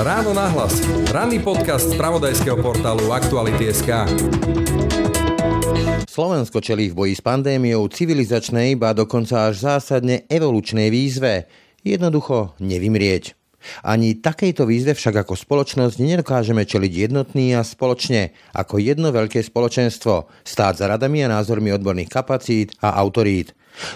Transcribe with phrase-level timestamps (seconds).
[0.00, 0.80] Ráno nahlas.
[1.12, 4.08] Ranný podcast z pravodajského portálu Aktuality.sk.
[6.08, 11.48] Slovensko čelí v boji s pandémiou civilizačnej, ba dokonca až zásadne evolučnej výzve.
[11.80, 13.39] Jednoducho nevymrieť.
[13.84, 20.28] Ani takejto výzve však ako spoločnosť nedokážeme čeliť jednotný a spoločne, ako jedno veľké spoločenstvo,
[20.44, 23.52] stáť za radami a názormi odborných kapacít a autorít.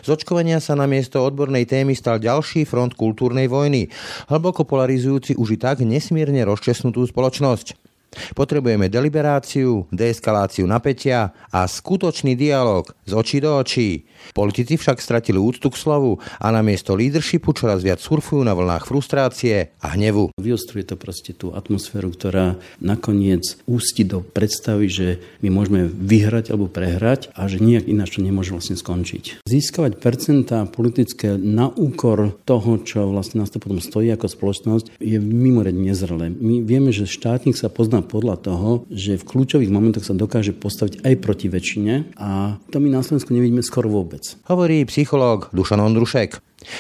[0.06, 3.91] Z očkovania sa na miesto odbornej témy stal ďalší front kultúrnej vojny,
[4.30, 7.94] hlboko polarizujúci už i tak nesmierne rozčesnutú spoločnosť.
[8.32, 14.06] Potrebujeme deliberáciu, deeskaláciu napätia a skutočný dialog z očí do očí.
[14.32, 19.74] Politici však stratili úctu k slovu a namiesto leadershipu čoraz viac surfujú na vlnách frustrácie
[19.82, 20.32] a hnevu.
[20.41, 25.06] Vyostruje to proste tú atmosféru, ktorá nakoniec ústi do predstavy, že
[25.44, 29.44] my môžeme vyhrať alebo prehrať a že nejak ináč to nemôže vlastne skončiť.
[29.44, 35.19] Získavať percentá politické na úkor toho, čo vlastne nás to potom stojí ako spoločnosť, je
[35.19, 36.30] mimoriadne nezrelé.
[36.30, 41.02] My vieme, že štátnik sa pozná podľa toho, že v kľúčových momentoch sa dokáže postaviť
[41.02, 44.22] aj proti väčšine a to my na Slovensku nevidíme skoro vôbec.
[44.46, 46.38] Hovorí psychológ Dušan Ondrušek.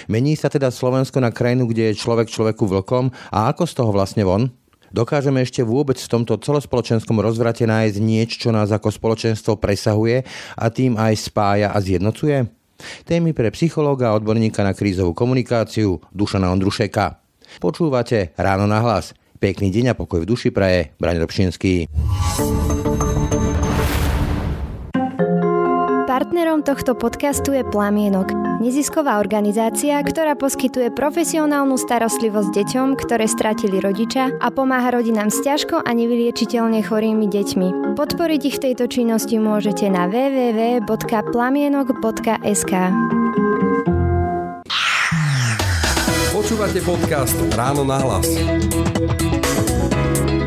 [0.08, 3.90] Mení sa teda Slovensko na krajinu, kde je človek človeku vlkom a ako z toho
[3.92, 4.52] vlastne von?
[4.94, 10.22] Dokážeme ešte vôbec v tomto celospoločenskom rozvrate nájsť niečo, čo nás ako spoločenstvo presahuje
[10.54, 12.46] a tým aj spája a zjednocuje?
[13.02, 17.18] Témy pre psychológa a odborníka na krízovú komunikáciu Dušana Ondrušeka.
[17.58, 19.18] Počúvate Ráno na hlas.
[19.44, 20.96] Pekný deň a pokoj v duši praje.
[20.96, 21.84] Braň Robšinský.
[26.08, 28.32] Partnerom tohto podcastu je Plamienok,
[28.64, 35.84] nezisková organizácia, ktorá poskytuje profesionálnu starostlivosť deťom, ktoré stratili rodiča a pomáha rodinám s ťažko
[35.84, 38.00] a nevyliečiteľne chorými deťmi.
[38.00, 42.72] Podporiť ich v tejto činnosti môžete na www.plamienok.sk.
[46.44, 48.28] Počúvate podcast Ráno na hlas.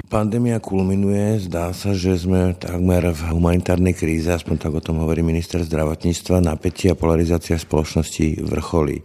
[0.06, 5.26] Pandémia kulminuje, zdá sa, že sme takmer v humanitárnej kríze, aspoň tak o tom hovorí
[5.26, 9.02] minister zdravotníctva, napätie a polarizácia spoločnosti vrcholí.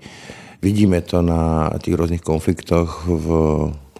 [0.60, 3.28] Vidíme to na tých rôznych konfliktoch v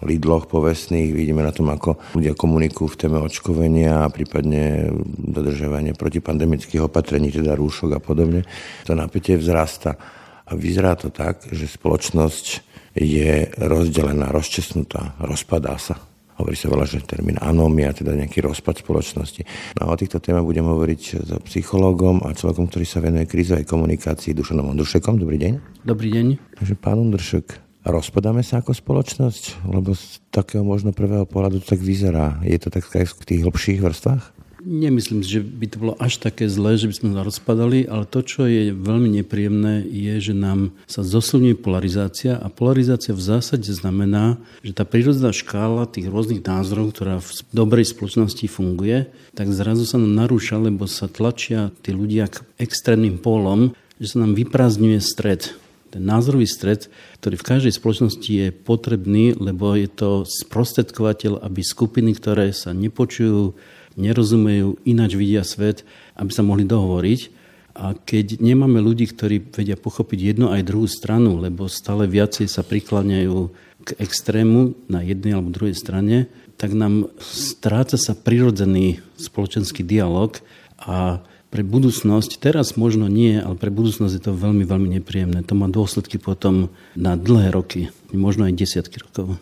[0.05, 6.85] Lidloch povestných, vidíme na tom, ako ľudia komunikujú v téme očkovenia a prípadne dodržovanie protipandemických
[6.85, 8.45] opatrení, teda rúšok a podobne.
[8.85, 9.97] To napätie vzrasta.
[10.45, 15.97] A vyzerá to tak, že spoločnosť je rozdelená, rozčesnutá, rozpadá sa.
[16.33, 19.45] Hovorí sa veľa, že termín anómia, teda nejaký rozpad spoločnosti.
[19.77, 23.69] No a o týchto témach budem hovoriť s psychológom a človekom, ktorý sa venuje krízovej
[23.69, 25.21] komunikácii, Dušanom Ondrušekom.
[25.21, 25.53] Dobrý deň.
[25.85, 26.57] Dobrý deň.
[26.57, 27.53] Takže pán Ondrušek,
[27.85, 29.69] rozpadáme sa ako spoločnosť?
[29.69, 32.41] Lebo z takého možno prvého pohľadu to tak vyzerá.
[32.41, 34.33] Je to tak aj v tých hlbších vrstvách?
[34.63, 38.07] Nemyslím si, že by to bolo až také zlé, že by sme sa rozpadali, ale
[38.07, 43.67] to, čo je veľmi nepríjemné, je, že nám sa zosilňuje polarizácia a polarizácia v zásade
[43.75, 49.83] znamená, že tá prírodná škála tých rôznych názorov, ktorá v dobrej spoločnosti funguje, tak zrazu
[49.83, 54.99] sa nám narúša, lebo sa tlačia tí ľudia k extrémnym pólom, že sa nám vyprázdňuje
[55.03, 55.59] stred.
[55.93, 56.89] Ten názorový stred,
[57.21, 63.53] ktorý v každej spoločnosti je potrebný, lebo je to sprostredkovateľ, aby skupiny, ktoré sa nepočujú,
[63.99, 65.87] nerozumejú, ináč vidia svet,
[66.17, 67.43] aby sa mohli dohovoriť.
[67.73, 72.61] A keď nemáme ľudí, ktorí vedia pochopiť jednu aj druhú stranu, lebo stále viacej sa
[72.61, 73.49] prikláňajú
[73.83, 80.37] k extrému na jednej alebo druhej strane, tak nám stráca sa prirodzený spoločenský dialog
[80.77, 85.45] a pre budúcnosť, teraz možno nie, ale pre budúcnosť je to veľmi, veľmi nepríjemné.
[85.45, 89.37] To má dôsledky potom na dlhé roky, možno aj desiatky rokov.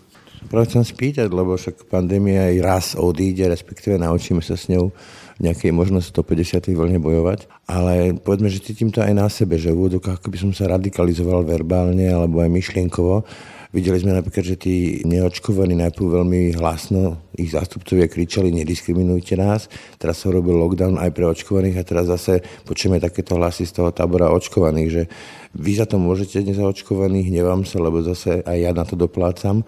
[0.50, 4.90] Práve chcem spýtať, lebo však pandémia aj raz odíde, respektíve naučíme sa s ňou
[5.42, 6.70] nejakej možno 150.
[6.74, 7.50] vlne bojovať.
[7.70, 10.70] Ale povedzme, že cítim to aj na sebe, že v úvodokách ako by som sa
[10.70, 13.26] radikalizoval verbálne alebo aj myšlienkovo.
[13.72, 19.72] Videli sme napríklad, že tí neočkovaní najprv veľmi hlasno, ich zástupcovia kričali, nediskriminujte nás.
[19.96, 23.96] Teraz sa robil lockdown aj pre očkovaných a teraz zase počujeme takéto hlasy z toho
[23.96, 25.04] tábora očkovaných, že
[25.56, 29.64] vy za to môžete nezaočkovaných, nevám sa, lebo zase aj ja na to doplácam.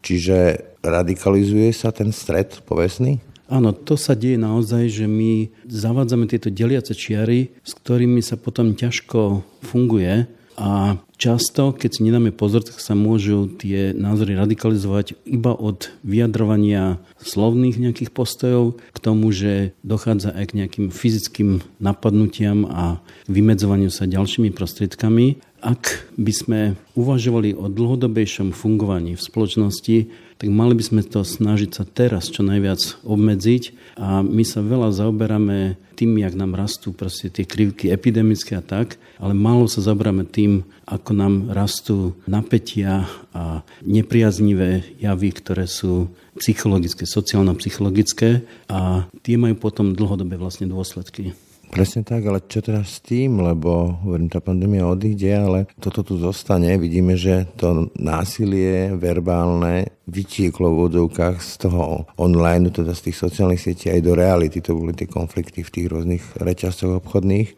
[0.00, 3.20] Čiže radikalizuje sa ten stred povestný?
[3.50, 8.78] Áno, to sa deje naozaj, že my zavádzame tieto deliace čiary, s ktorými sa potom
[8.78, 10.30] ťažko funguje
[10.60, 17.00] a často, keď si nedáme pozor, tak sa môžu tie názory radikalizovať iba od vyjadrovania
[17.24, 24.04] slovných nejakých postojov k tomu, že dochádza aj k nejakým fyzickým napadnutiam a vymedzovaniu sa
[24.04, 25.40] ďalšími prostriedkami.
[25.60, 26.60] Ak by sme
[26.96, 29.96] uvažovali o dlhodobejšom fungovaní v spoločnosti,
[30.40, 34.88] tak mali by sme to snažiť sa teraz čo najviac obmedziť a my sa veľa
[34.96, 40.24] zaoberáme tým, jak nám rastú proste tie krivky epidemické a tak, ale málo sa zaoberáme
[40.24, 43.04] tým, ako nám rastú napätia
[43.36, 46.08] a nepriaznivé javy, ktoré sú
[46.40, 48.40] psychologické, sociálno-psychologické
[48.72, 51.36] a tie majú potom dlhodobé vlastne dôsledky.
[51.70, 56.18] Presne tak, ale čo teraz s tým, lebo hovorím, tá pandémia odíde, ale toto tu
[56.18, 56.74] zostane.
[56.74, 63.62] Vidíme, že to násilie verbálne vytieklo v vodovkách z toho online, teda z tých sociálnych
[63.62, 64.58] sietí aj do reality.
[64.66, 67.54] To boli tie konflikty v tých rôznych reťazcoch obchodných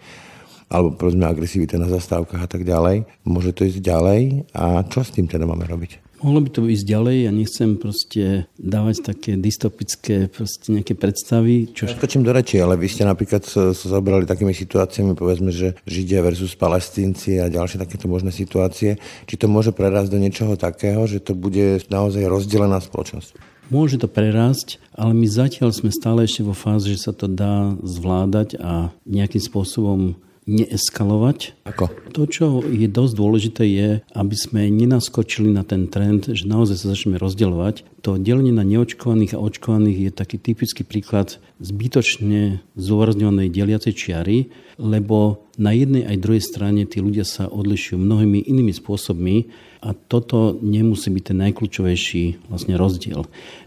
[0.72, 3.04] alebo povedzme agresivita na zastávkach a tak ďalej.
[3.28, 6.01] Môže to ísť ďalej a čo s tým teda máme robiť?
[6.22, 11.74] Mohlo by to ísť ďalej, ja nechcem proste dávať také dystopické proste nejaké predstavy.
[11.74, 11.90] Čo...
[11.90, 16.22] Ja skočím do reči, ale vy ste napríklad sa zabrali takými situáciami, povedzme, že Židia
[16.22, 19.02] versus Palestínci a ďalšie takéto možné situácie.
[19.26, 23.34] Či to môže prerásť do niečoho takého, že to bude naozaj rozdelená spoločnosť?
[23.74, 27.74] Môže to prerásť, ale my zatiaľ sme stále ešte vo fáze, že sa to dá
[27.82, 30.14] zvládať a nejakým spôsobom
[30.46, 31.54] neeskalovať.
[31.68, 31.90] Ako?
[32.12, 36.90] To, čo je dosť dôležité, je, aby sme nenaskočili na ten trend, že naozaj sa
[36.92, 37.86] začneme rozdeľovať.
[38.02, 44.50] To delenie na neočkovaných a očkovaných je taký typický príklad zbytočne zúrazňovanej deliacej čiary,
[44.82, 49.52] lebo na jednej aj druhej strane tí ľudia sa odlišujú mnohými inými spôsobmi
[49.82, 53.26] a toto nemusí byť ten najkľúčovejší vlastne rozdiel.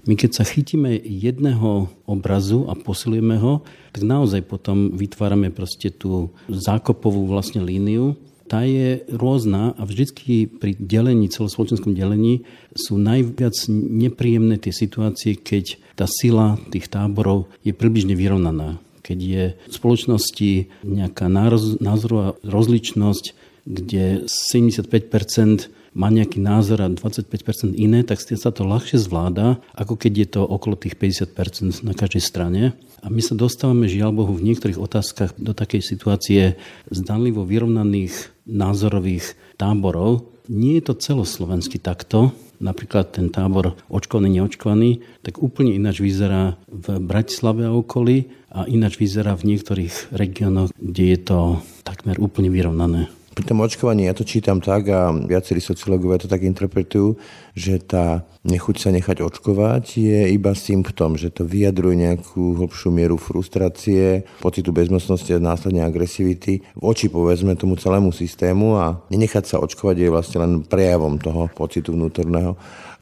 [0.10, 3.62] My keď sa chytíme jedného obrazu a posilujeme ho,
[3.92, 8.16] tak naozaj potom vytvárame proste tú zákopovú vlastne líniu,
[8.46, 12.46] tá je rôzna a vždycky pri delení, celospoločenskom delení
[12.78, 18.78] sú najviac nepríjemné tie situácie, keď tá sila tých táborov je približne vyrovnaná.
[19.06, 21.30] Keď je v spoločnosti nejaká
[21.78, 23.38] názorová rozličnosť,
[23.70, 30.14] kde 75% má nejaký názor a 25% iné, tak sa to ľahšie zvláda, ako keď
[30.18, 32.76] je to okolo tých 50% na každej strane.
[33.00, 36.60] A my sa dostávame, žiaľ Bohu, v niektorých otázkach do takej situácie
[36.92, 40.28] zdanlivo vyrovnaných názorových táborov.
[40.52, 47.00] Nie je to celoslovenský takto, napríklad ten tábor očkovaný, neočkovaný, tak úplne ináč vyzerá v
[47.02, 51.40] Bratislave a okolí a ináč vyzerá v niektorých regiónoch, kde je to
[51.84, 53.12] takmer úplne vyrovnané.
[53.36, 57.20] Pri tom očkovaní ja to čítam tak a viacerí sociológovia to tak interpretujú,
[57.52, 63.20] že tá nechuť sa nechať očkovať je iba symptom, že to vyjadruje nejakú hlbšiu mieru
[63.20, 70.00] frustrácie, pocitu bezmocnosti a následne agresivity voči povedzme tomu celému systému a nenechať sa očkovať
[70.00, 72.56] je vlastne len prejavom toho pocitu vnútorného.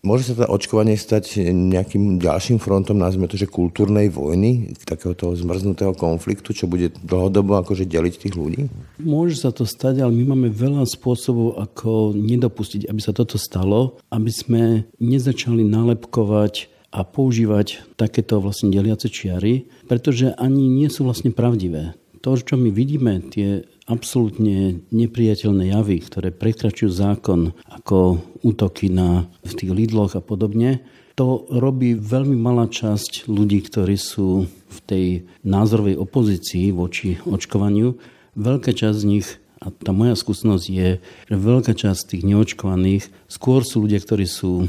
[0.04, 5.96] Môže sa to očkovanie stať nejakým ďalším frontom, nazvime to, že kultúrnej vojny, takéhoto zmrznutého
[5.96, 8.68] konfliktu, čo bude dlhodobo akože deliť tých ľudí?
[9.00, 13.96] Môže sa to stať, ale my máme veľa spôsobov, ako nedopustiť, aby sa toto stalo,
[14.12, 14.64] aby sme
[15.00, 21.96] nezačali nálepkovať a používať takéto vlastne deliace čiary, pretože ani nie sú vlastne pravdivé.
[22.28, 29.52] To, čo my vidíme, tie absolútne nepriateľné javy, ktoré prekračujú zákon, ako útoky na, v
[29.54, 30.84] tých lidloch a podobne,
[31.14, 35.06] to robí veľmi malá časť ľudí, ktorí sú v tej
[35.46, 38.02] názorovej opozícii voči očkovaniu.
[38.34, 39.28] Veľká časť z nich,
[39.62, 44.68] a tá moja skúsenosť je, že veľká časť tých neočkovaných skôr sú ľudia, ktorí sú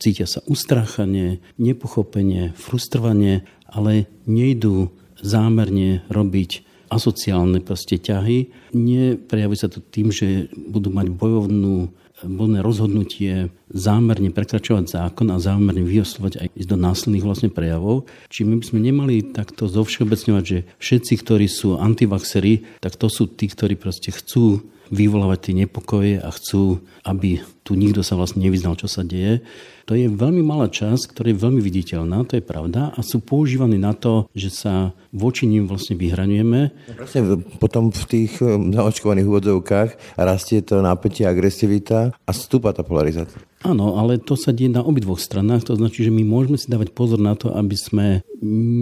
[0.00, 8.50] cítia sa ustrachane, nepochopenie, frustrovanie, ale nejdú zámerne robiť asociálne proste ťahy.
[8.74, 11.88] Neprejavuje sa to tým, že budú mať bojovnú
[12.20, 18.04] bojné rozhodnutie zámerne prekračovať zákon a zámerne vyoslovať aj ísť do násilných vlastne prejavov.
[18.28, 23.30] Či my by sme nemali takto zovšeobecňovať, že všetci, ktorí sú antivaxery, tak to sú
[23.32, 24.60] tí, ktorí proste chcú
[24.90, 29.40] vyvolávať tie nepokoje a chcú, aby tu nikto sa vlastne nevyznal, čo sa deje.
[29.86, 33.78] To je veľmi malá časť, ktorá je veľmi viditeľná, to je pravda, a sú používaní
[33.78, 36.60] na to, že sa voči ním vlastne vyhraňujeme.
[36.94, 43.49] Presne, potom v tých eh, zaočkovaných úvodzovkách rastie to napätie, agresivita a stúpa tá polarizácia.
[43.60, 45.68] Áno, ale to sa deje na obidvoch stranách.
[45.68, 48.06] To značí, že my môžeme si dávať pozor na to, aby sme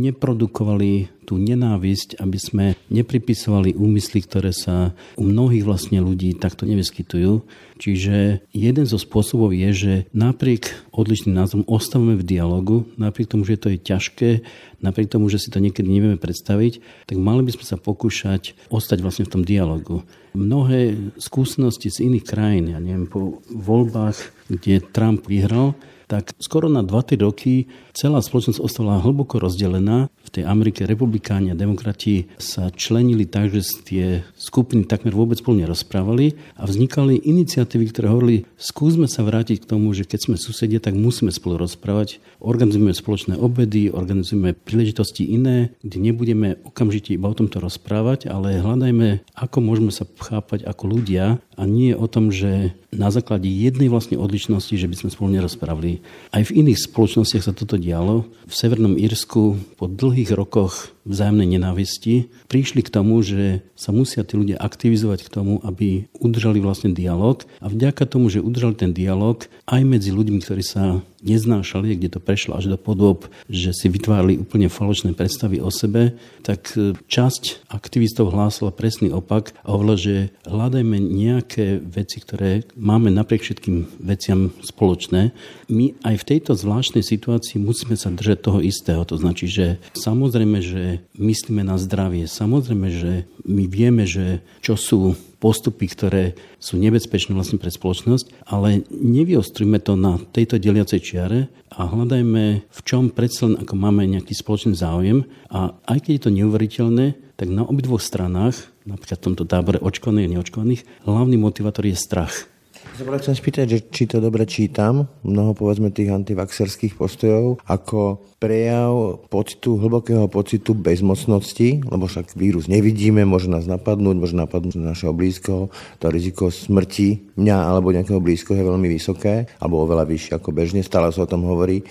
[0.06, 7.42] neprodukovali tú nenávisť, aby sme nepripisovali úmysly, ktoré sa u mnohých vlastne ľudí takto nevyskytujú.
[7.82, 13.58] Čiže jeden zo spôsobov je, že napriek odlišným názorom ostávame v dialogu, napriek tomu, že
[13.58, 14.30] to je ťažké,
[14.78, 16.80] napriek tomu, že si to niekedy nevieme predstaviť,
[17.10, 20.06] tak mali by sme sa pokúšať ostať vlastne v tom dialogu.
[20.38, 25.76] Mnohé skúsenosti z iných krajín, ja neviem, po voľbách, kde Trump vyhral,
[26.08, 30.08] tak skoro na 2-3 roky celá spoločnosť ostala hlboko rozdelená.
[30.28, 34.06] V tej Amerike republikáni a demokrati sa členili tak, že tie
[34.36, 39.96] skupiny takmer vôbec spolu nerozprávali a vznikali iniciatívy, ktoré hovorili, skúsme sa vrátiť k tomu,
[39.96, 42.20] že keď sme susedia, tak musíme spolu rozprávať.
[42.44, 49.24] Organizujeme spoločné obedy, organizujeme príležitosti iné, kde nebudeme okamžite iba o tomto rozprávať, ale hľadajme,
[49.32, 54.16] ako môžeme sa chápať ako ľudia a nie o tom, že na základe jednej vlastne
[54.16, 56.00] odlišnosti, že by sme spolu nerozprávali.
[56.32, 58.24] Aj v iných spoločnostiach sa toto dialo.
[58.48, 64.36] V Severnom Írsku po dlhých Higrokoch vzájomnej nenávisti prišli k tomu, že sa musia tí
[64.36, 69.48] ľudia aktivizovať k tomu, aby udržali vlastne dialog a vďaka tomu, že udržali ten dialog
[69.64, 74.38] aj medzi ľuďmi, ktorí sa neznášali, kde to prešlo až do podob, že si vytvárali
[74.38, 76.14] úplne falošné predstavy o sebe,
[76.46, 80.14] tak e, časť aktivistov hlásila presný opak a hovorila, že
[80.46, 85.34] hľadajme nejaké veci, ktoré máme napriek všetkým veciam spoločné.
[85.66, 89.02] My aj v tejto zvláštnej situácii musíme sa držať toho istého.
[89.02, 93.12] To značí, že samozrejme, že myslíme na zdravie, samozrejme, že
[93.46, 96.24] my vieme, že čo sú postupy, ktoré
[96.58, 101.38] sú nebezpečné vlastne pre spoločnosť, ale nevyostrujme to na tejto deliacej čiare
[101.70, 105.24] a hľadajme, v čom predsa len ako máme nejaký spoločný záujem.
[105.54, 107.06] A aj keď je to neuveriteľné,
[107.38, 112.50] tak na obidvoch stranách, napríklad v tomto tábore očkovaných a neočkovaných, hlavný motivátor je strach
[112.98, 119.22] sa chcem spýtať, že či to dobre čítam, mnoho povedzme tých antivaxerských postojov, ako prejav
[119.30, 125.70] pocitu, hlbokého pocitu bezmocnosti, lebo však vírus nevidíme, môže nás napadnúť, môže napadnúť našeho blízkoho,
[126.02, 130.82] to riziko smrti mňa alebo nejakého blízkoho je veľmi vysoké, alebo oveľa vyššie ako bežne,
[130.82, 131.86] stále sa o tom hovorí.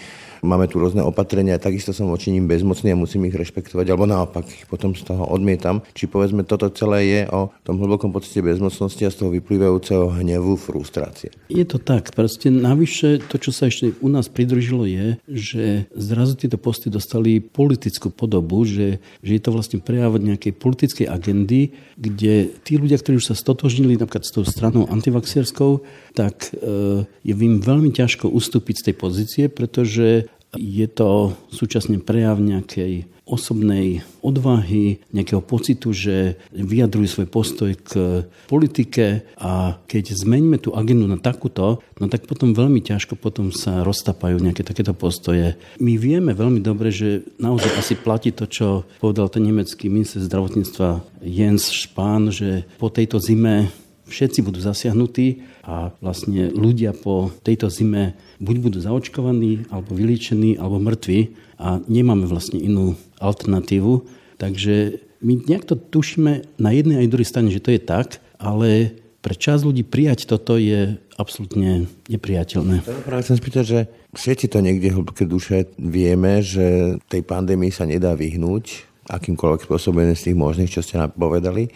[0.48, 4.48] Máme tu rôzne opatrenia, takisto som voči ním bezmocný a musím ich rešpektovať, alebo naopak
[4.48, 5.84] ich potom z toho odmietam.
[5.92, 10.56] Či povedzme, toto celé je o tom hlbokom pocite bezmocnosti a z toho vyplývajúceho hnevu,
[10.56, 11.36] frustrácie.
[11.51, 12.16] Je to tak.
[12.16, 17.44] Proste navyše to, čo sa ešte u nás pridružilo, je, že zrazu tieto posty dostali
[17.44, 23.20] politickú podobu, že, že je to vlastne prejav nejakej politickej agendy, kde tí ľudia, ktorí
[23.20, 25.84] už sa stotožnili napríklad s tou stranou antivaxierskou,
[26.16, 32.39] tak e, je im veľmi ťažko ustúpiť z tej pozície, pretože je to súčasne prejav
[32.39, 40.72] nejakej osobnej odvahy, nejakého pocitu, že vyjadrujú svoj postoj k politike a keď zmeníme tú
[40.72, 45.60] agendu na takúto, no tak potom veľmi ťažko potom sa roztapajú nejaké takéto postoje.
[45.84, 51.04] My vieme veľmi dobre, že naozaj asi platí to, čo povedal ten nemecký minister zdravotníctva
[51.27, 53.68] Jens Spahn, že po tejto zime
[54.08, 60.80] všetci budú zasiahnutí a vlastne ľudia po tejto zime buď budú zaočkovaní, alebo vyliečení, alebo
[60.80, 64.08] mŕtvi a nemáme vlastne inú alternatívu.
[64.40, 68.96] Takže my nejak to tušíme na jednej aj druhej strane, že to je tak, ale
[69.26, 72.86] pre čas ľudí prijať toto je absolútne nepriateľné.
[73.04, 73.80] Práve chcem spýtať, že
[74.14, 80.32] všetci to niekde hlboké duše vieme, že tej pandémii sa nedá vyhnúť akýmkoľvek spôsobom z
[80.32, 81.72] tých možných, čo ste povedali.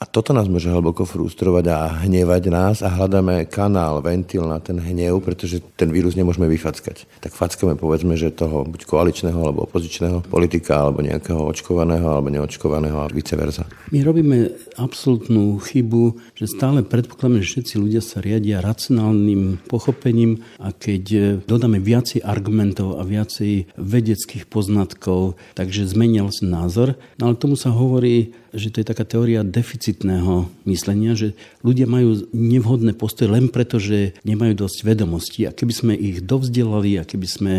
[0.00, 4.80] A toto nás môže hlboko frustrovať a hnevať nás a hľadáme kanál, ventil na ten
[4.80, 7.04] hnev, pretože ten vírus nemôžeme vyfackať.
[7.20, 12.96] Tak fackame povedzme, že toho buď koaličného alebo opozičného politika alebo nejakého očkovaného alebo neočkovaného
[12.96, 13.68] a vice versa.
[13.92, 20.72] My robíme absolútnu chybu, že stále predpokladáme, že všetci ľudia sa riadia racionálnym pochopením a
[20.72, 26.96] keď dodáme viacej argumentov a viacej vedeckých poznatkov, takže zmenia vlastne názor.
[27.20, 32.26] No ale tomu sa hovorí že to je taká teória deficitného myslenia, že ľudia majú
[32.34, 37.26] nevhodné postoje len preto, že nemajú dosť vedomostí a keby sme ich dovzdelali a keby
[37.26, 37.52] sme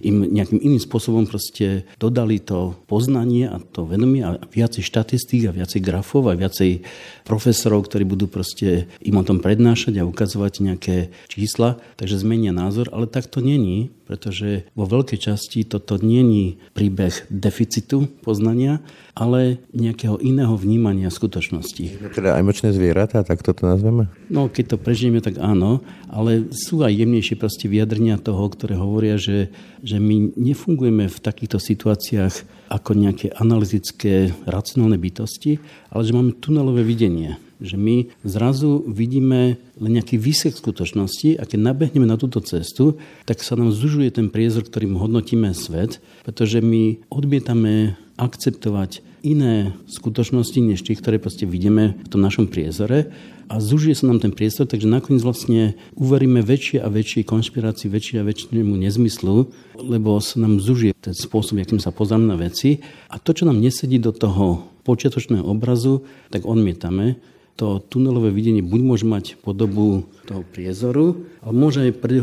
[0.00, 5.56] im nejakým iným spôsobom proste dodali to poznanie a to vedomie a viacej štatistík a
[5.56, 6.86] viacej grafov a viacej
[7.26, 10.96] profesorov, ktorí budú proste im o tom prednášať a ukazovať nejaké
[11.28, 17.28] čísla, takže zmenia názor, ale tak to není, pretože vo veľkej časti toto není príbeh
[17.28, 18.80] deficitu poznania,
[19.12, 22.16] ale nejakého iného vnímania skutočnosti.
[22.16, 24.08] Teda aj močné zvieratá, tak toto nazveme?
[24.32, 29.20] No, keď to prežijeme, tak áno, ale sú aj jemnejšie proste vyjadrenia toho, ktoré hovoria,
[29.20, 29.52] že,
[29.84, 35.60] že my nefungujeme v takýchto situáciách ako nejaké analytické, racionálne bytosti,
[35.92, 41.58] ale že máme tunelové videnie že my zrazu vidíme len nejaký výsek skutočnosti a keď
[41.58, 47.02] nabehneme na túto cestu, tak sa nám zužuje ten priezor, ktorým hodnotíme svet, pretože my
[47.10, 53.10] odmietame akceptovať iné skutočnosti, než tie, ktoré proste vidíme v tom našom priezore
[53.48, 58.20] a zužije sa nám ten priestor, takže nakoniec vlastne uveríme väčšie a väčšie konšpirácii, väčšie
[58.20, 59.48] a väčšiemu nezmyslu,
[59.80, 63.58] lebo sa nám zužije ten spôsob, akým sa pozrieme na veci a to, čo nám
[63.58, 67.18] nesedí do toho počiatočného obrazu, tak odmietame.
[67.58, 72.16] To tunelové videnie buď môže mať podobu toho priezoru, ale môže aj pri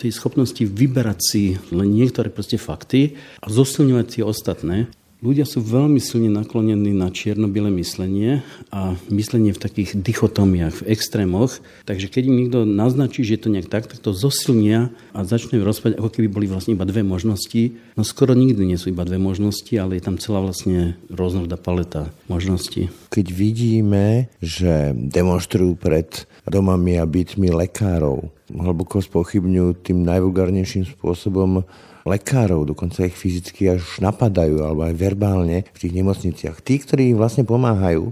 [0.00, 4.88] tej schopnosti vyberať si len niektoré proste fakty a zosilňovať tie ostatné.
[5.18, 11.58] Ľudia sú veľmi silne naklonení na čierno-biele myslenie a myslenie v takých dichotomiách, v extrémoch.
[11.90, 15.58] Takže keď im niekto naznačí, že je to nejak tak, tak to zosilnia a začne
[15.58, 17.74] rozprávať, ako keby boli vlastne iba dve možnosti.
[17.98, 22.14] No skoro nikdy nie sú iba dve možnosti, ale je tam celá vlastne rôznorodá paleta
[22.30, 22.86] možností.
[23.10, 31.66] Keď vidíme, že demonstrujú pred domami a bytmi lekárov, hlboko spochybňujú tým najvulgárnejším spôsobom
[32.08, 36.64] lekárov, dokonca ich fyzicky až napadajú, alebo aj verbálne v tých nemocniciach.
[36.64, 38.10] Tí, ktorí im vlastne pomáhajú,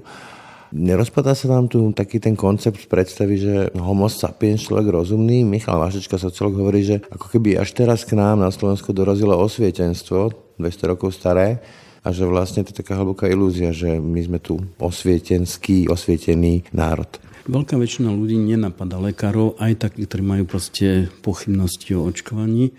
[0.75, 5.47] Nerozpadá sa vám tu taký ten koncept predstavy, že homo sapiens, človek rozumný?
[5.47, 10.35] Michal Vašečka, sociolog, hovorí, že ako keby až teraz k nám na Slovensku dorazilo osvietenstvo,
[10.59, 11.63] 200 rokov staré,
[12.03, 17.09] a že vlastne to je taká hlboká ilúzia, že my sme tu osvietenský, osvietený národ.
[17.47, 22.75] Veľká väčšina ľudí nenapadá lekárov, aj takí, ktorí majú proste pochybnosti o očkovaní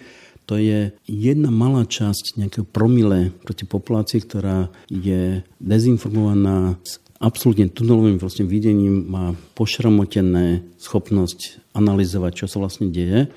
[0.47, 8.15] to je jedna malá časť nejakého promile proti populácii, ktorá je dezinformovaná s absolútne tunelovým
[8.15, 13.27] vlastne videním, má pošramotené schopnosť analyzovať, čo sa vlastne deje.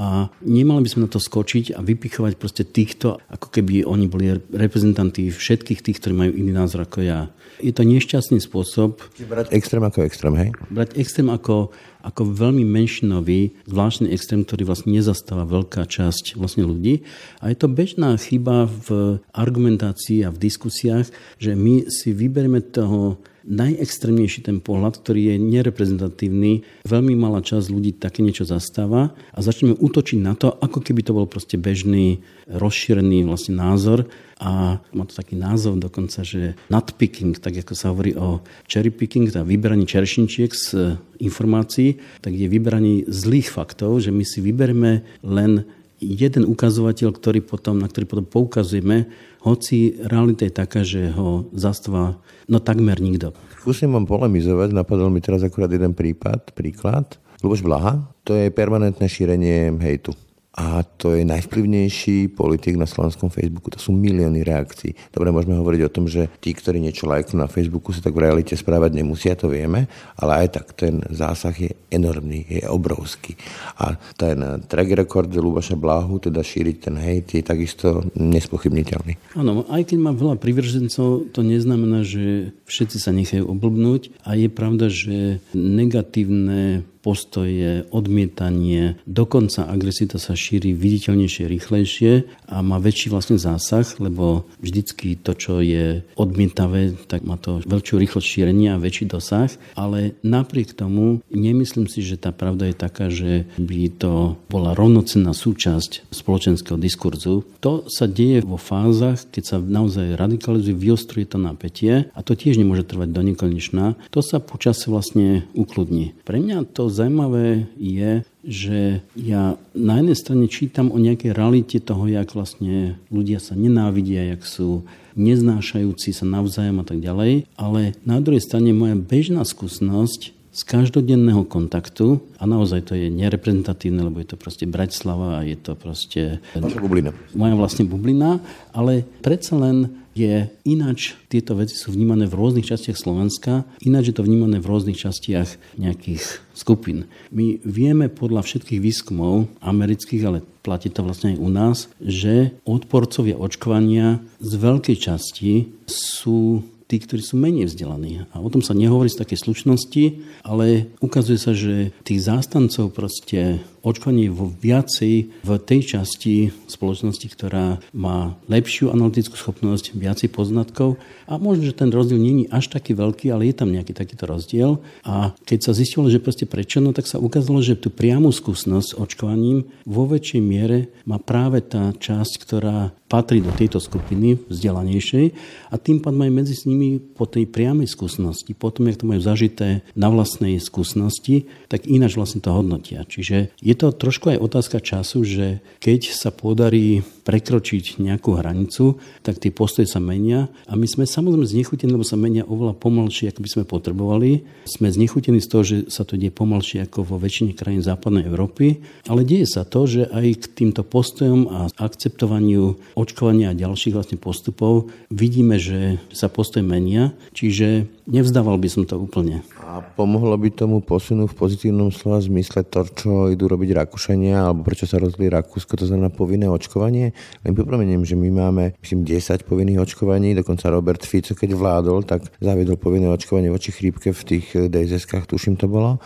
[0.00, 4.32] A nemali by sme na to skočiť a vypichovať proste týchto, ako keby oni boli
[4.52, 7.28] reprezentanti všetkých tých, ktorí majú iný názor ako ja.
[7.60, 9.02] Je to nešťastný spôsob.
[9.20, 10.48] Brať extrém ako extrém, hej?
[10.72, 17.04] Brať extrém ako, ako veľmi menšinový, zvláštny extrém, ktorý vlastne nezastáva veľká časť vlastne ľudí.
[17.40, 23.20] A je to bežná chyba v argumentácii a v diskusiách, že my si vyberieme toho
[23.46, 26.62] najextrémnejší ten pohľad, ktorý je nereprezentatívny.
[26.84, 31.16] Veľmi malá časť ľudí také niečo zastáva a začneme útočiť na to, ako keby to
[31.16, 34.06] bol proste bežný, rozšírený vlastne názor
[34.40, 39.28] a má to taký názov dokonca, že nutpicking, tak ako sa hovorí o cherry picking,
[39.28, 45.68] teda vyberanie čeršinčiek z informácií, tak je vyberanie zlých faktov, že my si vybereme len
[46.00, 49.12] jeden ukazovateľ, ktorý potom, na ktorý potom poukazujeme,
[49.44, 52.16] hoci realita je taká, že ho zastáva
[52.48, 53.36] no takmer nikto.
[53.60, 57.20] Skúsim vám polemizovať, napadol mi teraz akurát jeden prípad, príklad.
[57.44, 60.16] Luboš Blaha, to je permanentné šírenie hejtu
[60.60, 63.72] a to je najvplyvnejší politik na slovenskom Facebooku.
[63.72, 64.92] To sú milióny reakcií.
[65.08, 68.28] Dobre, môžeme hovoriť o tom, že tí, ktorí niečo lajknú na Facebooku, sa tak v
[68.28, 69.88] realite správať nemusia, to vieme,
[70.20, 73.40] ale aj tak ten zásah je enormný, je obrovský.
[73.80, 74.36] A ten
[74.68, 79.16] track record Lubaša Blahu, teda šíriť ten hejt, je takisto nespochybniteľný.
[79.40, 84.52] Áno, aj keď má veľa privržencov, to neznamená, že všetci sa nechajú oblbnúť a je
[84.52, 92.12] pravda, že negatívne postoje, odmietanie, dokonca agresita sa šíri viditeľnejšie, rýchlejšie
[92.52, 97.96] a má väčší vlastne zásah, lebo vždycky to, čo je odmietavé, tak má to väčšiu
[98.04, 103.08] rýchlosť šírenia a väčší dosah, ale napriek tomu nemyslím si, že tá pravda je taká,
[103.08, 107.48] že by to bola rovnocenná súčasť spoločenského diskurzu.
[107.64, 112.60] To sa deje vo fázach, keď sa naozaj radikalizuje, vyostruje to napätie a to tiež
[112.60, 113.96] nemôže trvať do nekonečná.
[114.12, 116.12] To sa počasie vlastne ukludní.
[116.26, 122.10] Pre mňa to zaujímavé je, že ja na jednej strane čítam o nejakej realite toho,
[122.10, 124.82] jak vlastne ľudia sa nenávidia, jak sú
[125.14, 131.46] neznášajúci sa navzájom a tak ďalej, ale na druhej strane moja bežná skúsenosť z každodenného
[131.46, 136.42] kontaktu, a naozaj to je nereprezentatívne, lebo je to proste Bratislava a je to proste...
[136.58, 137.14] Vaša bublina.
[137.38, 138.42] Moja vlastne bublina,
[138.74, 144.16] ale predsa len je ináč, tieto veci sú vnímané v rôznych častiach Slovenska, ináč je
[144.18, 147.06] to vnímané v rôznych častiach nejakých skupín.
[147.30, 153.38] My vieme podľa všetkých výskumov amerických, ale platí to vlastne aj u nás, že odporcovia
[153.38, 158.26] očkovania z veľkej časti sú tí, ktorí sú menej vzdelaní.
[158.34, 160.04] A o tom sa nehovorí z takej slušnosti,
[160.42, 165.14] ale ukazuje sa, že tých zástancov proste očkovanie vo viacej
[165.44, 171.88] v tej časti spoločnosti, ktorá má lepšiu analytickú schopnosť, viacej poznatkov a možno, že ten
[171.88, 174.82] rozdiel je až taký veľký, ale je tam nejaký takýto rozdiel.
[175.06, 178.98] A keď sa zistilo, že proste prečo, no tak sa ukázalo, že tú priamu skúsenosť
[178.98, 185.34] očkovaním vo väčšej miere má práve tá časť, ktorá patrí do tejto skupiny vzdelanejšej
[185.70, 189.82] a tým pádom aj medzi nimi po tej priamej skúsenosti, potom, jak to majú zažité
[189.98, 193.02] na vlastnej skúsenosti, tak ináč vlastne to hodnotia.
[193.02, 195.46] Čiže je to trošku aj otázka času, že
[195.82, 201.46] keď sa podarí prekročiť nejakú hranicu, tak tie postoje sa menia a my sme samozrejme
[201.46, 204.42] znechutení, lebo sa menia oveľa pomalšie, ako by sme potrebovali.
[204.66, 208.82] Sme znechutení z toho, že sa to deje pomalšie ako vo väčšine krajín západnej Európy,
[209.06, 214.18] ale deje sa to, že aj k týmto postojom a akceptovaniu očkovania a ďalších vlastne
[214.18, 219.46] postupov vidíme, že sa postoj menia, čiže nevzdával by som to úplne.
[219.62, 224.66] A pomohlo by tomu posunúť v pozitívnom slova zmysle to, čo idú robiť Rakúšania, alebo
[224.66, 227.14] prečo sa rozhodli Rakúsko, to znamená povinné očkovanie?
[227.46, 232.28] Len pripomeniem, že my máme, myslím, 10 povinných očkovaní, dokonca Robert Fico, keď vládol, tak
[232.38, 236.00] zaviedol povinné očkovanie voči chrípke v tých DZS-kách, tuším to bolo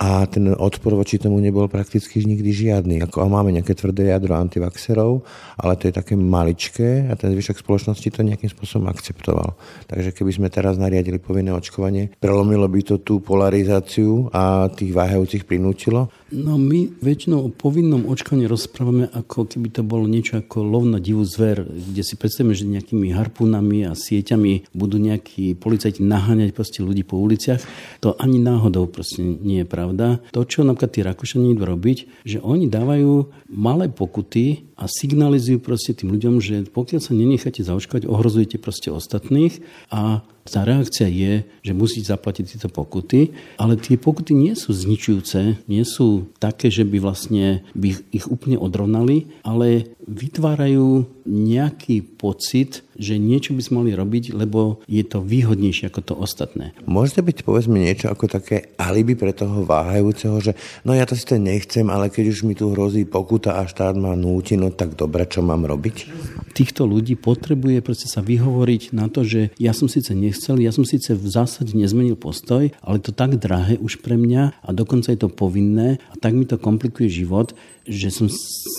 [0.00, 3.04] a ten odpor voči tomu nebol prakticky nikdy žiadny.
[3.04, 5.20] Ako, a máme nejaké tvrdé jadro antivaxerov,
[5.60, 9.60] ale to je také maličké a ten zvyšok spoločnosti to nejakým spôsobom akceptoval.
[9.92, 15.44] Takže keby sme teraz nariadili povinné očkovanie, prelomilo by to tú polarizáciu a tých váhajúcich
[15.44, 16.08] prinútilo?
[16.30, 21.02] No my väčšinou o povinnom očkovaní rozprávame, ako keby to bolo niečo ako lov na
[21.02, 26.86] divú zver, kde si predstavíme, že nejakými harpunami a sieťami budú nejakí policajti naháňať proste
[26.86, 27.58] ľudí po uliciach.
[28.06, 30.22] To ani náhodou proste nie je pravda.
[30.30, 35.98] To, čo napríklad tí Rakúšani idú robiť, že oni dávajú malé pokuty a signalizujú proste
[35.98, 39.58] tým ľuďom, že pokiaľ sa nenecháte zaočkovať, ohrozujete proste ostatných
[39.90, 45.62] a tá reakcia je, že musíte zaplatiť tieto pokuty, ale tie pokuty nie sú zničujúce,
[45.70, 53.16] nie sú také, že by vlastne by ich úplne odrovnali, ale vytvárajú nejaký pocit, že
[53.16, 56.74] niečo by sme mali robiť, lebo je to výhodnejšie ako to ostatné.
[56.84, 61.14] Môže to byť povedzme niečo ako také alibi pre toho váhajúceho, že no ja to
[61.14, 64.74] si to nechcem, ale keď už mi tu hrozí pokuta a štát ma núti, no
[64.74, 65.96] tak dobre, čo mám robiť?
[66.50, 70.82] Týchto ľudí potrebuje proste sa vyhovoriť na to, že ja som síce nechcel, ja som
[70.82, 75.20] síce v zásade nezmenil postoj, ale to tak drahé už pre mňa a dokonca je
[75.22, 77.54] to povinné a tak mi to komplikuje život,
[77.88, 78.28] že som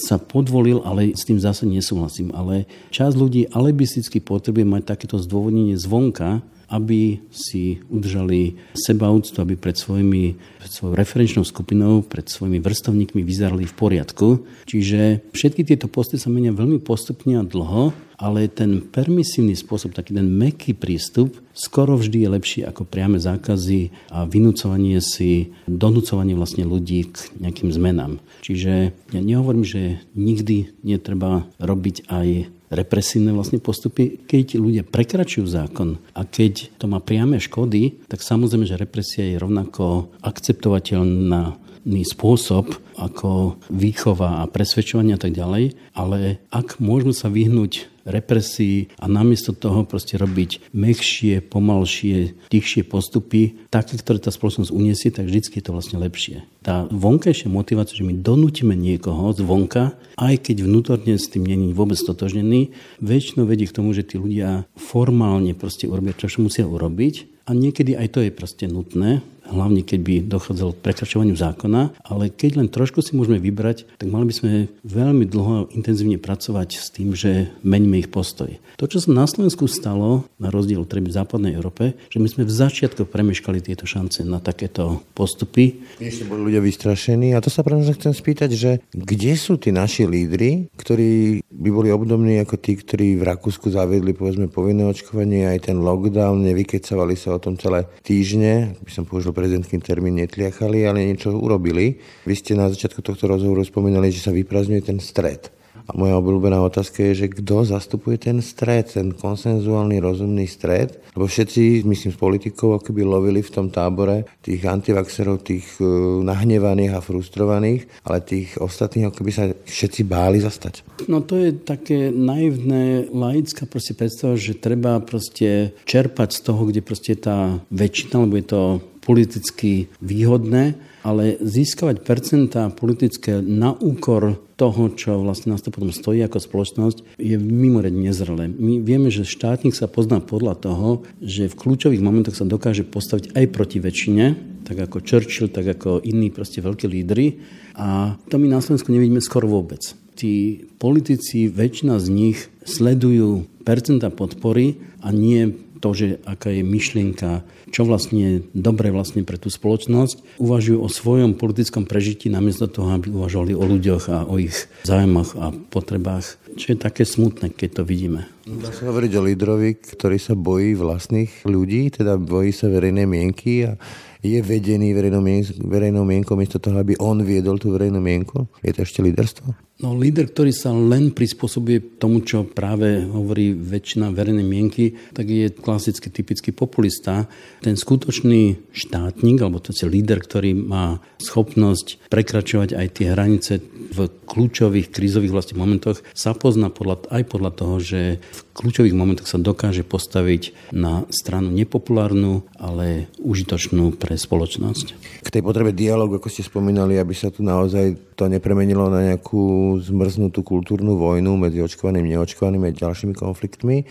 [0.06, 2.30] sa podvolil, ale s tým zase nesúhlasím.
[2.34, 9.76] Ale časť ľudí alebisticky potrebuje mať takéto zdôvodnenie zvonka, aby si udržali sebaúctu, aby pred,
[9.76, 14.48] svojimi, pred svojou referenčnou skupinou, pred svojimi vrstovníkmi vyzerali v poriadku.
[14.72, 20.14] Čiže všetky tieto posty sa menia veľmi postupne a dlho ale ten permisívny spôsob, taký
[20.14, 26.64] ten meký prístup, skoro vždy je lepší ako priame zákazy a vynúcovanie si, donúcovanie vlastne
[26.64, 28.22] ľudí k nejakým zmenám.
[28.46, 32.28] Čiže ja nehovorím, že nikdy netreba robiť aj
[32.72, 34.16] represívne vlastne postupy.
[34.24, 39.42] Keď ľudia prekračujú zákon a keď to má priame škody, tak samozrejme, že represia je
[39.42, 47.92] rovnako akceptovateľná spôsob ako výchova a presvedčovania a tak ďalej, ale ak môžeme sa vyhnúť
[48.06, 55.14] represii a namiesto toho proste robiť mekšie, pomalšie, tichšie postupy, také, ktoré tá spoločnosť uniesie,
[55.14, 56.42] tak vždy je to vlastne lepšie.
[56.66, 61.98] Tá vonkajšia motivácia, že my donútime niekoho zvonka, aj keď vnútorne s tým není vôbec
[61.98, 67.58] totožnený, väčšinou vedie k tomu, že tí ľudia formálne proste urobia, čo musia urobiť a
[67.58, 72.62] niekedy aj to je proste nutné, hlavne keď by dochádzalo k prekračovaniu zákona, ale keď
[72.62, 74.52] len trošku si môžeme vybrať, tak mali by sme
[74.86, 78.54] veľmi dlho intenzívne pracovať s tým, že meníme ich postoj.
[78.80, 82.44] To, čo sa na Slovensku stalo, na rozdiel od v západnej Európe, že my sme
[82.46, 85.82] v začiatku premeškali tieto šance na takéto postupy.
[85.98, 90.06] Ešte boli ľudia vystrašení a to sa práve chcem spýtať, že kde sú tí naši
[90.06, 95.72] lídry, ktorí by boli obdobní ako tí, ktorí v Rakúsku zaviedli povedzme povinné očkovanie, aj
[95.72, 101.08] ten lockdown, nevykecavali sa o tom celé týždne, by som použil prezidentský termín netliachali, ale
[101.08, 102.00] niečo urobili.
[102.28, 105.52] Vy ste na začiatku tohto rozhovoru spomínali, že sa vyprazňuje ten stred.
[105.88, 111.02] A moja obľúbená otázka je, že kto zastupuje ten stred, ten konsenzuálny, rozumný stred?
[111.18, 116.22] Lebo všetci, myslím, s politikou, ako by lovili v tom tábore tých antivaxerov, tých uh,
[116.22, 120.86] nahnevaných a frustrovaných, ale tých ostatných, ako by sa všetci báli zastať.
[121.10, 127.18] No to je také naivné, laická predstava, že treba proste čerpať z toho, kde proste
[127.18, 128.62] tá väčšina, lebo je to
[129.02, 136.22] politicky výhodné, ale získavať percentá politické na úkor toho, čo vlastne nás to potom stojí
[136.22, 138.46] ako spoločnosť, je mimoriadne nezrelé.
[138.46, 143.34] My vieme, že štátnik sa pozná podľa toho, že v kľúčových momentoch sa dokáže postaviť
[143.34, 144.26] aj proti väčšine,
[144.62, 147.42] tak ako Churchill, tak ako iní proste veľkí lídry.
[147.74, 149.82] A to my na Slovensku nevidíme skoro vôbec.
[150.14, 157.42] Tí politici, väčšina z nich sledujú percenta podpory a nie to, že aká je myšlienka,
[157.74, 162.94] čo vlastne je dobre vlastne pre tú spoločnosť, uvažujú o svojom politickom prežití namiesto toho,
[162.94, 166.38] aby uvažovali o ľuďoch a o ich zájmoch a potrebách.
[166.54, 168.30] Čo je také smutné, keď to vidíme.
[168.46, 173.66] Dá sa hovoriť o lídrovi, ktorý sa bojí vlastných ľudí, teda bojí sa verejnej mienky
[173.66, 173.80] a
[174.22, 178.46] je vedený verejnou, mien- verejnou mienkou miesto toho, aby on viedol tú verejnú mienku?
[178.62, 179.50] Je to ešte líderstvo?
[179.82, 185.50] No líder, ktorý sa len prispôsobuje tomu, čo práve hovorí väčšina verejnej mienky, tak je
[185.50, 187.26] klasicky typický populista.
[187.66, 193.52] Ten skutočný štátnik, alebo to je líder, ktorý má schopnosť prekračovať aj tie hranice
[193.92, 199.26] v kľúčových krízových vlastne momentoch, sa pozná podľa, aj podľa toho, že v kľúčových momentoch
[199.26, 204.86] sa dokáže postaviť na stranu nepopulárnu, ale užitočnú pre spoločnosť.
[205.26, 209.71] K tej potrebe dialogu, ako ste spomínali, aby sa tu naozaj to nepremenilo na nejakú
[209.80, 213.88] zmrznutú kultúrnu vojnu medzi očkovaným a neočkovaným a ďalšími konfliktmi.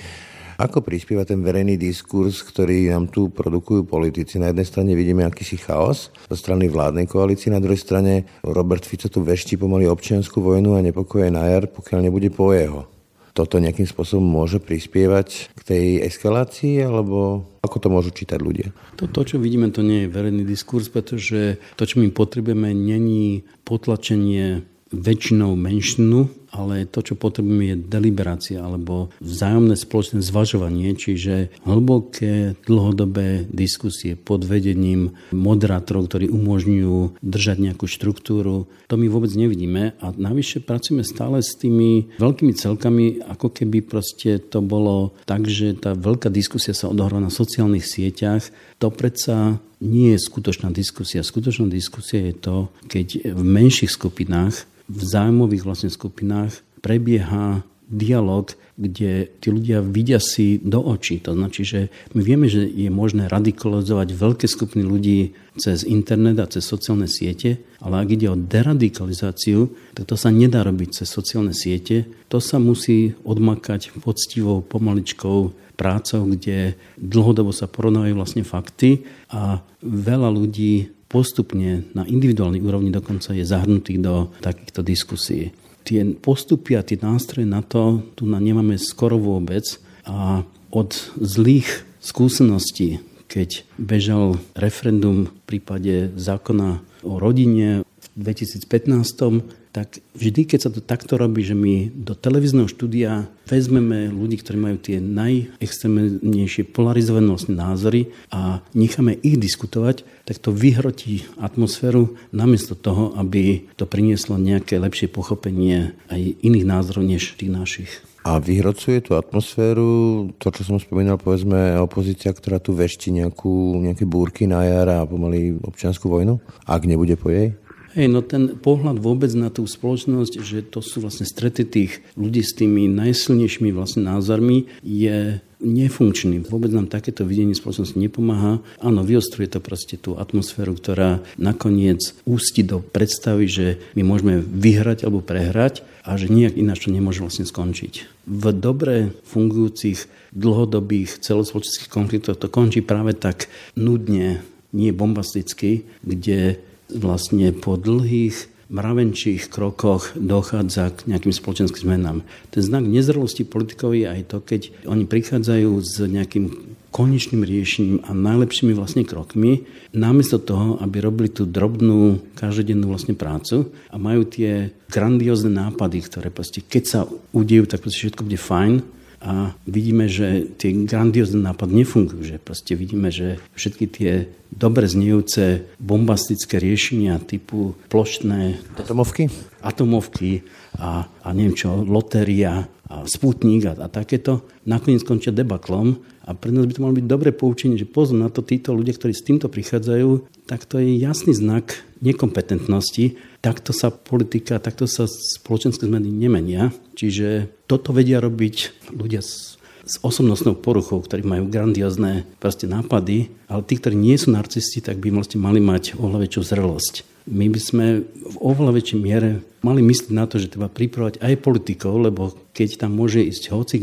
[0.61, 4.37] Ako prispieva ten verejný diskurs, ktorý nám tu produkujú politici?
[4.37, 9.09] Na jednej strane vidíme akýsi chaos zo strany vládnej koalície, na druhej strane Robert Fico
[9.09, 12.85] tu vešti pomaly občianskú vojnu a nepokoje na jar, pokiaľ nebude po jeho.
[13.33, 18.69] Toto nejakým spôsobom môže prispievať k tej eskalácii, alebo ako to môžu čítať ľudia?
[19.01, 23.49] To, to, čo vidíme, to nie je verejný diskurs, pretože to, čo my potrebujeme, není
[23.65, 32.59] potlačenie väčšinou menšinu, ale to, čo potrebujeme, je deliberácia alebo vzájomné spoločné zvažovanie, čiže hlboké,
[32.67, 38.67] dlhodobé diskusie pod vedením moderátorov, ktorí umožňujú držať nejakú štruktúru.
[38.91, 44.43] To my vôbec nevidíme a navyše pracujeme stále s tými veľkými celkami, ako keby proste
[44.43, 48.51] to bolo tak, že tá veľká diskusia sa odohrá na sociálnych sieťach.
[48.83, 51.25] To predsa nie je skutočná diskusia.
[51.25, 52.57] Skutočná diskusia je to,
[52.91, 56.40] keď v menších skupinách v zájmových vlastne skupinách
[56.81, 61.21] prebieha dialog, kde tí ľudia vidia si do očí.
[61.27, 65.19] To značí, že my vieme, že je možné radikalizovať veľké skupiny ľudí
[65.59, 70.65] cez internet a cez sociálne siete, ale ak ide o deradikalizáciu, tak to sa nedá
[70.65, 72.09] robiť cez sociálne siete.
[72.33, 80.31] To sa musí odmakať poctivou, pomaličkou prácou, kde dlhodobo sa porovnávajú vlastne fakty a veľa
[80.31, 85.51] ľudí postupne na individuálnej úrovni dokonca je zahrnutých do takýchto diskusí.
[85.85, 89.65] Tie postupy a tie nástroje na to tu na nemáme skoro vôbec.
[90.07, 100.03] A od zlých skúseností, keď bežal referendum v prípade zákona o rodine v 2015 tak
[100.19, 104.77] vždy, keď sa to takto robí, že my do televízneho štúdia vezmeme ľudí, ktorí majú
[104.83, 113.15] tie najextrémnejšie polarizované vlastne názory a necháme ich diskutovať, tak to vyhrotí atmosféru namiesto toho,
[113.15, 117.91] aby to prinieslo nejaké lepšie pochopenie aj iných názorov než tých našich.
[118.21, 124.05] A vyhrocuje tú atmosféru, to, čo som spomínal, povedzme, opozícia, ktorá tu vešti nejakú, nejaké
[124.05, 126.37] búrky na jar a pomaly občianskú vojnu,
[126.69, 127.57] ak nebude po jej?
[127.91, 132.39] Hej, no ten pohľad vôbec na tú spoločnosť, že to sú vlastne strety tých ľudí
[132.39, 136.47] s tými najsilnejšími vlastne názormi, je nefunkčný.
[136.47, 138.63] Vôbec nám takéto videnie spoločnosti nepomáha.
[138.81, 143.67] Áno, vyostruje to proste tú atmosféru, ktorá nakoniec ústi do predstavy, že
[143.99, 148.25] my môžeme vyhrať alebo prehrať a že nejak ináč to nemôže vlastne skončiť.
[148.25, 156.63] V dobre fungujúcich dlhodobých celospoločenských konfliktoch to končí práve tak nudne, nie bombasticky, kde
[156.95, 162.23] vlastne po dlhých mravenčích krokoch dochádza k nejakým spoločenským zmenám.
[162.55, 168.15] Ten znak nezrelosti politikov je aj to, keď oni prichádzajú s nejakým konečným riešením a
[168.15, 174.75] najlepšími vlastne krokmi, namiesto toho, aby robili tú drobnú, každodennú vlastne prácu a majú tie
[174.91, 177.01] grandiózne nápady, ktoré proste, keď sa
[177.31, 178.83] udejú, tak proste všetko bude fajn,
[179.21, 184.13] a vidíme, že tie grandiózne nápady nefungujú, že proste vidíme, že všetky tie
[184.49, 188.57] dobre znejúce bombastické riešenia typu plošné...
[188.81, 189.29] Atomovky?
[189.61, 190.41] Atomovky
[190.81, 196.51] a, a neviem čo, lotéria a sputník a, a takéto, nakoniec končia debaklom a pre
[196.51, 199.27] nás by to malo byť dobré poučenie, že pozor na to, títo ľudia, ktorí s
[199.27, 203.21] týmto prichádzajú, tak to je jasný znak nekompetentnosti.
[203.41, 206.69] Takto sa politika, takto sa spoločenské zmeny nemenia.
[206.93, 213.65] Čiže toto vedia robiť ľudia s, s osobnostnou poruchou, ktorí majú grandiózne proste nápady, ale
[213.65, 216.95] tí, ktorí nie sú narcisti, tak by vlastne mali mať oveľa väčšiu zrelosť.
[217.33, 221.41] My by sme v oveľa väčšej miere mali myslieť na to, že treba pripravať aj
[221.41, 223.81] politikov, lebo keď tam môže ísť hoci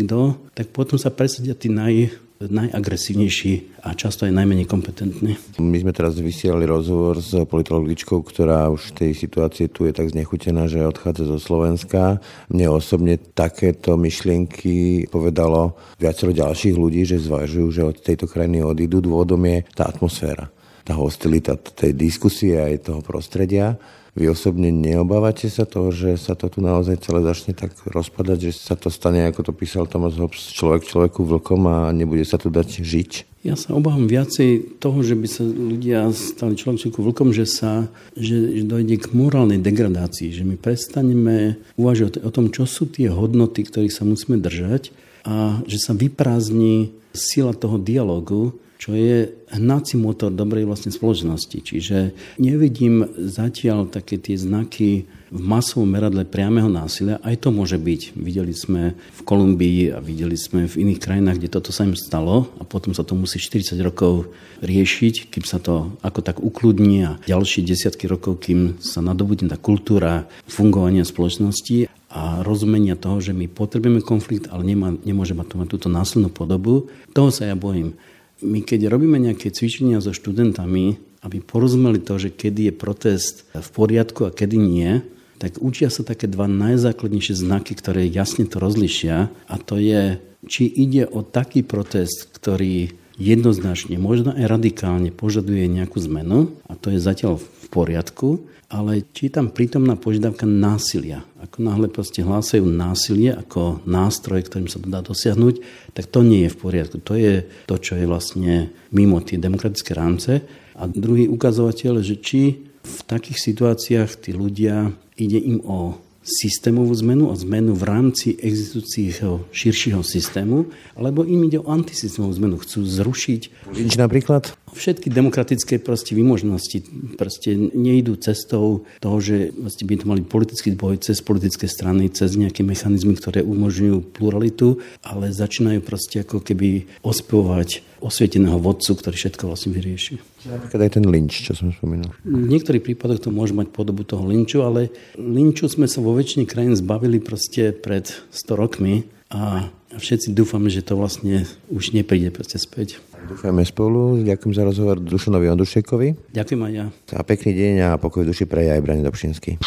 [0.53, 5.37] tak potom sa presadia tí naj, najagresívnejší a často aj najmenej kompetentní.
[5.57, 10.13] My sme teraz vysielali rozhovor s politologičkou, ktorá už v tej situácii tu je tak
[10.13, 12.21] znechutená, že odchádza zo Slovenska.
[12.53, 19.01] Mne osobne takéto myšlienky povedalo viacero ďalších ľudí, že zvažujú, že od tejto krajiny odídu.
[19.01, 20.53] Dôvodom je tá atmosféra,
[20.85, 23.77] tá hostilita tej diskusie aj toho prostredia.
[24.17, 28.51] Vy osobne neobávate sa toho, že sa to tu naozaj celé začne tak rozpadať, že
[28.57, 32.49] sa to stane, ako to písal Thomas Hobbes, človek človeku vlkom a nebude sa tu
[32.49, 33.11] dať žiť?
[33.45, 38.57] Ja sa obávam viacej toho, že by sa ľudia stali človeku vlkom, že sa že,
[38.57, 43.69] že dojde k morálnej degradácii, že my prestaneme uvažovať o tom, čo sú tie hodnoty,
[43.69, 44.89] ktorých sa musíme držať
[45.29, 51.57] a že sa vyprázdni sila toho dialogu, čo je hnací motor dobrej vlastne spoločnosti.
[51.65, 51.97] Čiže
[52.37, 57.19] nevidím zatiaľ také tie znaky v masovom meradle priameho násilia.
[57.19, 58.15] Aj to môže byť.
[58.15, 62.47] Videli sme v Kolumbii a videli sme v iných krajinách, kde toto sa im stalo
[62.61, 64.31] a potom sa to musí 40 rokov
[64.63, 69.59] riešiť, kým sa to ako tak ukludní a ďalšie desiatky rokov, kým sa nadobudne tá
[69.59, 75.55] kultúra fungovania spoločnosti a rozumenia toho, že my potrebujeme konflikt, ale nemá, nemôže mať to
[75.59, 76.87] mať túto násilnú podobu.
[77.11, 77.99] Toho sa ja bojím.
[78.45, 83.67] My keď robíme nejaké cvičenia so študentami, aby porozumeli to, že kedy je protest v
[83.73, 85.01] poriadku a kedy nie,
[85.37, 89.29] tak učia sa také dva najzákladnejšie znaky, ktoré jasne to rozlišia.
[89.49, 90.17] A to je,
[90.49, 96.93] či ide o taký protest, ktorý jednoznačne, možno aj radikálne požaduje nejakú zmenu, a to
[96.93, 101.23] je zatiaľ v poriadku, ale či je tam prítomná požiadavka násilia.
[101.39, 105.55] Ako náhle proste hlásajú násilie ako nástroj, ktorým sa to dá dosiahnuť,
[105.95, 106.99] tak to nie je v poriadku.
[107.07, 110.43] To je to, čo je vlastne mimo tie demokratické rámce.
[110.75, 112.41] A druhý ukazovateľ, že či
[112.83, 115.95] v takých situáciách tí ľudia, ide im o
[116.27, 120.67] systémovú zmenu, o zmenu v rámci existujúceho širšieho systému,
[120.99, 122.55] alebo im ide o antisystémovú zmenu.
[122.59, 123.71] Chcú zrušiť...
[123.71, 124.51] Lynč napríklad?
[124.77, 126.85] Všetky demokratické proste vymožnosti
[127.17, 132.37] proste nejdú cestou toho, že vlastne by to mali politický boj cez politické strany, cez
[132.37, 139.43] nejaké mechanizmy, ktoré umožňujú pluralitu, ale začínajú proste ako keby ospevovať osvieteného vodcu, ktorý všetko
[139.49, 140.21] vlastne vyrieši.
[140.45, 142.13] Napríklad aj ten lynč, čo som spomínal.
[142.21, 146.45] V niektorých prípadoch to môže mať podobu toho lynču, ale lynču sme sa vo väčšine
[146.45, 152.61] krajín zbavili proste pred 100 rokmi a všetci dúfame, že to vlastne už nepríde proste
[152.61, 153.01] späť.
[153.25, 154.21] Dúfame spolu.
[154.21, 156.35] Ďakujem za rozhovor Dušanovi Ondrušekovi.
[156.35, 156.85] Ďakujem aj ja.
[157.17, 159.57] A pekný deň a pokoj duši pre aj Brane Dobšinský.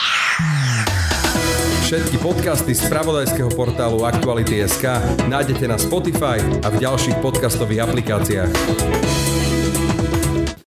[1.90, 4.86] Všetky podcasty z pravodajského portálu Aktuality.sk
[5.26, 9.49] nájdete na Spotify a v ďalších podcastových aplikáciách.